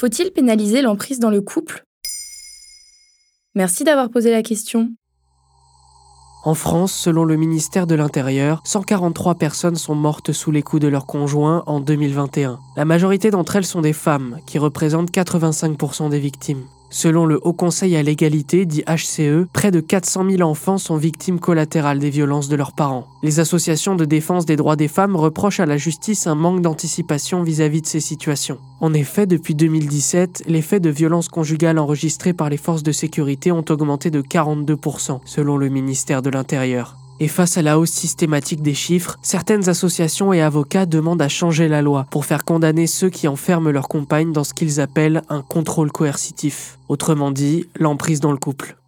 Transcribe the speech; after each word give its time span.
Faut-il 0.00 0.30
pénaliser 0.30 0.80
l'emprise 0.80 1.20
dans 1.20 1.28
le 1.28 1.42
couple? 1.42 1.84
Merci 3.54 3.84
d'avoir 3.84 4.08
posé 4.08 4.30
la 4.30 4.42
question. 4.42 4.88
En 6.42 6.54
France, 6.54 6.94
selon 6.94 7.26
le 7.26 7.36
ministère 7.36 7.86
de 7.86 7.94
l'Intérieur, 7.94 8.62
143 8.64 9.34
personnes 9.34 9.76
sont 9.76 9.94
mortes 9.94 10.32
sous 10.32 10.52
les 10.52 10.62
coups 10.62 10.80
de 10.80 10.88
leur 10.88 11.04
conjoint 11.04 11.64
en 11.66 11.80
2021. 11.80 12.58
La 12.78 12.86
majorité 12.86 13.30
d'entre 13.30 13.56
elles 13.56 13.66
sont 13.66 13.82
des 13.82 13.92
femmes, 13.92 14.38
qui 14.46 14.58
représentent 14.58 15.10
85% 15.10 16.08
des 16.08 16.18
victimes. 16.18 16.64
Selon 16.92 17.24
le 17.24 17.38
Haut 17.46 17.52
Conseil 17.52 17.94
à 17.94 18.02
l'égalité, 18.02 18.66
dit 18.66 18.82
HCE, 18.82 19.46
près 19.52 19.70
de 19.70 19.78
400 19.78 20.28
000 20.28 20.42
enfants 20.42 20.76
sont 20.76 20.96
victimes 20.96 21.38
collatérales 21.38 22.00
des 22.00 22.10
violences 22.10 22.48
de 22.48 22.56
leurs 22.56 22.72
parents. 22.72 23.06
Les 23.22 23.38
associations 23.38 23.94
de 23.94 24.04
défense 24.04 24.44
des 24.44 24.56
droits 24.56 24.74
des 24.74 24.88
femmes 24.88 25.14
reprochent 25.14 25.60
à 25.60 25.66
la 25.66 25.76
justice 25.76 26.26
un 26.26 26.34
manque 26.34 26.62
d'anticipation 26.62 27.44
vis-à-vis 27.44 27.82
de 27.82 27.86
ces 27.86 28.00
situations. 28.00 28.58
En 28.80 28.92
effet, 28.92 29.26
depuis 29.26 29.54
2017, 29.54 30.44
les 30.48 30.62
faits 30.62 30.82
de 30.82 30.90
violences 30.90 31.28
conjugales 31.28 31.78
enregistrés 31.78 32.32
par 32.32 32.50
les 32.50 32.56
forces 32.56 32.82
de 32.82 32.92
sécurité 32.92 33.52
ont 33.52 33.64
augmenté 33.70 34.10
de 34.10 34.20
42%, 34.20 35.20
selon 35.24 35.56
le 35.56 35.68
ministère 35.68 36.22
de 36.22 36.30
l'Intérieur. 36.30 36.99
Et 37.22 37.28
face 37.28 37.58
à 37.58 37.62
la 37.62 37.78
hausse 37.78 37.90
systématique 37.90 38.62
des 38.62 38.72
chiffres, 38.72 39.18
certaines 39.20 39.68
associations 39.68 40.32
et 40.32 40.40
avocats 40.40 40.86
demandent 40.86 41.20
à 41.20 41.28
changer 41.28 41.68
la 41.68 41.82
loi 41.82 42.06
pour 42.10 42.24
faire 42.24 42.46
condamner 42.46 42.86
ceux 42.86 43.10
qui 43.10 43.28
enferment 43.28 43.70
leur 43.70 43.88
compagne 43.88 44.32
dans 44.32 44.42
ce 44.42 44.54
qu'ils 44.54 44.80
appellent 44.80 45.20
un 45.28 45.42
contrôle 45.42 45.92
coercitif. 45.92 46.78
Autrement 46.88 47.30
dit, 47.30 47.66
l'emprise 47.78 48.20
dans 48.20 48.32
le 48.32 48.38
couple. 48.38 48.78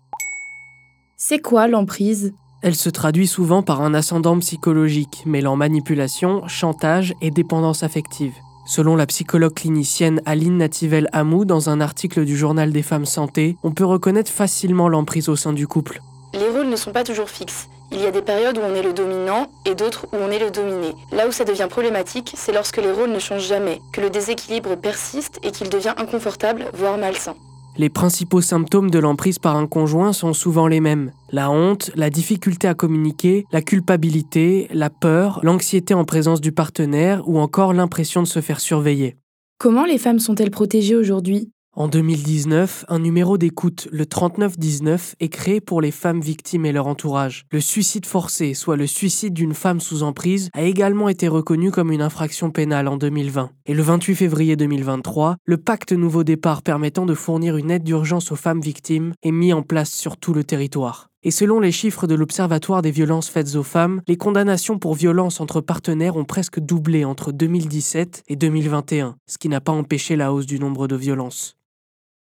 C'est 1.19 1.41
quoi 1.41 1.69
l'emprise? 1.69 2.33
Elle 2.63 2.75
se 2.75 2.89
traduit 2.89 3.27
souvent 3.27 3.63
par 3.63 3.83
un 3.83 3.93
ascendant 3.93 4.39
psychologique, 4.39 5.25
mêlant 5.27 5.57
manipulation, 5.57 6.49
chantage 6.49 7.13
et 7.21 7.31
dépendance 7.31 7.83
affective. 7.83 8.33
Selon 8.65 8.97
la 8.97 9.07
psychologue 9.07 9.53
clinicienne 9.53 10.23
Aline 10.25 10.57
Nativel 10.57 11.11
Hamou 11.13 11.45
dans 11.45 11.69
un 11.69 11.83
article 11.83 12.25
du 12.25 12.39
journal 12.39 12.73
des 12.73 12.83
femmes 12.83 13.05
santé, 13.05 13.59
on 13.63 13.73
peut 13.73 13.85
reconnaître 13.85 14.31
facilement 14.31 14.89
l'emprise 14.89 15.29
au 15.29 15.37
sein 15.37 15.53
du 15.53 15.67
couple. 15.67 16.01
Les 16.33 16.49
rôles 16.49 16.71
ne 16.71 16.77
sont 16.77 16.93
pas 16.93 17.05
toujours 17.05 17.29
fixes. 17.29 17.69
Il 17.95 18.01
y 18.01 18.07
a 18.07 18.11
des 18.11 18.23
périodes 18.23 18.57
où 18.57 18.63
on 18.63 18.75
est 18.75 18.83
le 18.83 18.95
dominant 18.95 19.49
et 19.67 19.75
d'autres 19.75 20.07
où 20.13 20.17
on 20.17 20.31
est 20.31 20.39
le 20.39 20.51
dominé. 20.51 20.95
Là 21.13 21.29
où 21.29 21.33
ça 21.33 21.45
devient 21.45 21.67
problématique, 21.69 22.33
c'est 22.35 22.53
lorsque 22.53 22.79
les 22.79 22.91
rôles 22.91 23.11
ne 23.11 23.19
changent 23.19 23.47
jamais, 23.47 23.81
que 23.93 24.01
le 24.01 24.09
déséquilibre 24.09 24.77
persiste 24.77 25.39
et 25.43 25.51
qu'il 25.51 25.69
devient 25.69 25.93
inconfortable, 25.99 26.65
voire 26.73 26.97
malsain. 26.97 27.35
Les 27.77 27.91
principaux 27.91 28.41
symptômes 28.41 28.91
de 28.91 28.99
l'emprise 28.99 29.39
par 29.39 29.57
un 29.57 29.67
conjoint 29.67 30.13
sont 30.15 30.33
souvent 30.33 30.67
les 30.67 30.81
mêmes. 30.81 31.11
La 31.31 31.51
honte, 31.51 31.91
la 31.95 32.09
difficulté 32.09 32.67
à 32.67 32.75
communiquer, 32.75 33.45
la 33.53 33.61
culpabilité, 33.61 34.69
la 34.73 34.89
peur, 34.89 35.41
l'anxiété 35.43 35.93
en 35.93 36.05
présence 36.05 36.41
du 36.41 36.53
partenaire 36.53 37.23
ou 37.27 37.39
encore 37.39 37.75
l'impression 37.75 38.23
de 38.23 38.27
se 38.27 38.41
faire 38.41 38.61
surveiller. 38.61 39.17
Comment 39.59 39.85
les 39.85 39.99
femmes 39.99 40.19
sont-elles 40.19 40.51
protégées 40.51 40.97
aujourd'hui? 40.97 41.51
En 41.75 41.89
2019, 41.89 42.85
un 42.89 42.99
numéro 42.99 43.39
d'écoute, 43.39 43.89
le 43.91 44.05
3919, 44.05 45.15
est 45.21 45.31
créé 45.31 45.63
pour 45.63 45.81
les 45.81 45.91
femmes 45.91 46.21
victimes 46.21 46.67
et 46.67 46.73
leur 46.73 46.87
entourage. 46.87 47.47
Le 47.51 47.63
suicide 47.63 48.05
forcé, 48.05 48.53
soit 48.53 48.77
le 48.77 48.87
suicide 48.87 49.33
d'une 49.33 49.55
femme 49.55 49.81
sous 49.81 50.03
emprise, 50.03 50.51
a 50.53 50.65
également 50.65 51.09
été 51.09 51.29
reconnu 51.29 51.71
comme 51.71 51.91
une 51.91 52.03
infraction 52.03 52.51
pénale 52.51 52.89
en 52.89 52.99
2020. 52.99 53.53
Et 53.65 53.73
le 53.73 53.83
28 53.83 54.17
février 54.17 54.55
2023, 54.55 55.39
le 55.47 55.57
pacte 55.57 55.93
Nouveau 55.93 56.25
Départ 56.25 56.61
permettant 56.61 57.07
de 57.07 57.15
fournir 57.15 57.57
une 57.57 57.71
aide 57.71 57.85
d'urgence 57.85 58.33
aux 58.33 58.37
femmes 58.37 58.61
victimes 58.61 59.15
est 59.23 59.33
mis 59.33 59.55
en 59.55 59.63
place 59.63 59.93
sur 59.93 60.19
tout 60.19 60.35
le 60.35 60.45
territoire. 60.45 61.09
Et 61.23 61.31
selon 61.31 61.59
les 61.59 61.73
chiffres 61.73 62.07
de 62.07 62.15
l'Observatoire 62.15 62.83
des 62.83 62.91
violences 62.91 63.31
faites 63.31 63.55
aux 63.55 63.63
femmes, 63.63 64.03
les 64.09 64.19
condamnations 64.19 64.79
pour 64.79 64.95
violences 64.95 65.41
entre 65.41 65.63
partenaires 65.63 66.17
ont 66.17 66.27
presque 66.27 66.61
doublé 66.61 67.07
entre 67.07 67.33
2017 67.33 68.25
et 68.29 68.37
2021, 68.37 69.17
ce 69.27 69.39
qui 69.39 69.49
n'a 69.49 69.63
pas 69.63 69.73
empêché 69.73 70.17
la 70.17 70.35
hausse 70.35 70.47
du 70.47 70.59
nombre 70.59 70.87
de 70.87 70.97
violences. 70.97 71.57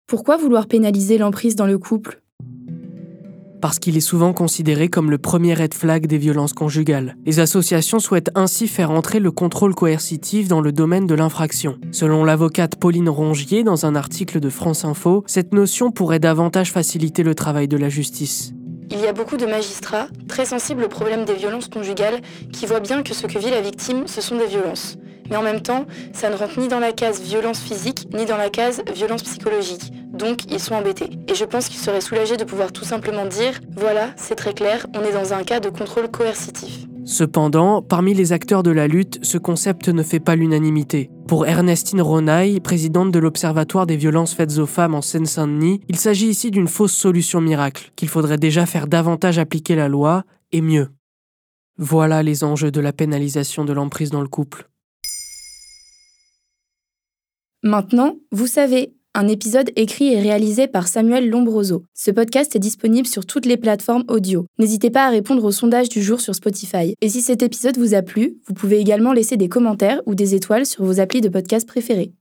Pourquoi 0.08 0.38
vouloir 0.38 0.66
pénaliser 0.66 1.18
l'emprise 1.18 1.54
dans 1.54 1.66
le 1.66 1.76
couple? 1.76 2.22
Parce 3.60 3.78
qu'il 3.78 3.94
est 3.94 4.00
souvent 4.00 4.32
considéré 4.32 4.88
comme 4.88 5.10
le 5.10 5.18
premier 5.18 5.52
red 5.52 5.74
flag 5.74 6.06
des 6.06 6.16
violences 6.16 6.54
conjugales. 6.54 7.18
Les 7.26 7.40
associations 7.40 7.98
souhaitent 7.98 8.30
ainsi 8.34 8.68
faire 8.68 8.90
entrer 8.90 9.20
le 9.20 9.30
contrôle 9.30 9.74
coercitif 9.74 10.48
dans 10.48 10.62
le 10.62 10.72
domaine 10.72 11.06
de 11.06 11.14
l'infraction. 11.14 11.76
Selon 11.92 12.24
l'avocate 12.24 12.76
Pauline 12.76 13.10
Rongier 13.10 13.64
dans 13.64 13.84
un 13.84 13.94
article 13.94 14.40
de 14.40 14.48
France 14.48 14.86
Info, 14.86 15.24
cette 15.26 15.52
notion 15.52 15.90
pourrait 15.90 16.20
davantage 16.20 16.72
faciliter 16.72 17.22
le 17.22 17.34
travail 17.34 17.68
de 17.68 17.76
la 17.76 17.90
justice. 17.90 18.54
Il 18.90 19.00
y 19.00 19.06
a 19.06 19.12
beaucoup 19.12 19.36
de 19.36 19.44
magistrats, 19.44 20.08
très 20.26 20.46
sensibles 20.46 20.84
au 20.84 20.88
problème 20.88 21.26
des 21.26 21.34
violences 21.34 21.68
conjugales, 21.68 22.22
qui 22.50 22.64
voient 22.64 22.80
bien 22.80 23.02
que 23.02 23.12
ce 23.12 23.26
que 23.26 23.38
vit 23.38 23.50
la 23.50 23.60
victime, 23.60 24.06
ce 24.06 24.22
sont 24.22 24.38
des 24.38 24.46
violences. 24.46 24.96
Mais 25.30 25.36
en 25.36 25.42
même 25.42 25.60
temps, 25.60 25.86
ça 26.12 26.30
ne 26.30 26.36
rentre 26.36 26.58
ni 26.58 26.68
dans 26.68 26.78
la 26.78 26.92
case 26.92 27.20
violence 27.20 27.60
physique, 27.60 28.08
ni 28.12 28.24
dans 28.24 28.36
la 28.36 28.50
case 28.50 28.82
violence 28.94 29.22
psychologique. 29.22 29.92
Donc, 30.12 30.50
ils 30.50 30.60
sont 30.60 30.74
embêtés. 30.74 31.10
Et 31.28 31.34
je 31.34 31.44
pense 31.44 31.68
qu'ils 31.68 31.80
seraient 31.80 32.00
soulagés 32.00 32.36
de 32.36 32.44
pouvoir 32.44 32.72
tout 32.72 32.84
simplement 32.84 33.26
dire, 33.26 33.60
voilà, 33.76 34.10
c'est 34.16 34.34
très 34.34 34.54
clair, 34.54 34.86
on 34.94 35.02
est 35.02 35.12
dans 35.12 35.32
un 35.32 35.44
cas 35.44 35.60
de 35.60 35.68
contrôle 35.68 36.08
coercitif. 36.08 36.86
Cependant, 37.04 37.80
parmi 37.80 38.12
les 38.12 38.34
acteurs 38.34 38.62
de 38.62 38.70
la 38.70 38.86
lutte, 38.86 39.18
ce 39.22 39.38
concept 39.38 39.88
ne 39.88 40.02
fait 40.02 40.20
pas 40.20 40.36
l'unanimité. 40.36 41.10
Pour 41.26 41.46
Ernestine 41.46 42.02
Ronaille, 42.02 42.60
présidente 42.60 43.12
de 43.12 43.18
l'Observatoire 43.18 43.86
des 43.86 43.96
violences 43.96 44.34
faites 44.34 44.58
aux 44.58 44.66
femmes 44.66 44.94
en 44.94 45.00
Seine-Saint-Denis, 45.00 45.80
il 45.88 45.96
s'agit 45.96 46.26
ici 46.26 46.50
d'une 46.50 46.68
fausse 46.68 46.92
solution 46.92 47.40
miracle, 47.40 47.92
qu'il 47.96 48.10
faudrait 48.10 48.36
déjà 48.36 48.66
faire 48.66 48.86
davantage 48.86 49.38
appliquer 49.38 49.74
la 49.74 49.88
loi, 49.88 50.24
et 50.52 50.60
mieux. 50.60 50.88
Voilà 51.78 52.22
les 52.22 52.44
enjeux 52.44 52.70
de 52.70 52.80
la 52.80 52.92
pénalisation 52.92 53.64
de 53.64 53.72
l'emprise 53.72 54.10
dans 54.10 54.20
le 54.20 54.28
couple. 54.28 54.68
Maintenant, 57.64 58.14
vous 58.30 58.46
savez, 58.46 58.94
un 59.14 59.26
épisode 59.26 59.72
écrit 59.74 60.12
et 60.12 60.20
réalisé 60.20 60.68
par 60.68 60.86
Samuel 60.86 61.28
Lombroso. 61.28 61.82
Ce 61.92 62.12
podcast 62.12 62.54
est 62.54 62.60
disponible 62.60 63.08
sur 63.08 63.26
toutes 63.26 63.46
les 63.46 63.56
plateformes 63.56 64.04
audio. 64.06 64.46
N'hésitez 64.60 64.90
pas 64.90 65.06
à 65.06 65.10
répondre 65.10 65.42
au 65.42 65.50
sondage 65.50 65.88
du 65.88 66.00
jour 66.00 66.20
sur 66.20 66.36
Spotify. 66.36 66.94
Et 67.00 67.08
si 67.08 67.20
cet 67.20 67.42
épisode 67.42 67.76
vous 67.76 67.94
a 67.94 68.02
plu, 68.02 68.36
vous 68.46 68.54
pouvez 68.54 68.78
également 68.78 69.12
laisser 69.12 69.36
des 69.36 69.48
commentaires 69.48 70.00
ou 70.06 70.14
des 70.14 70.36
étoiles 70.36 70.66
sur 70.66 70.84
vos 70.84 71.00
applis 71.00 71.20
de 71.20 71.28
podcast 71.28 71.66
préférés. 71.66 72.12